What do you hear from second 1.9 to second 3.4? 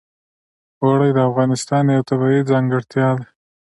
یوه طبیعي ځانګړتیا ده.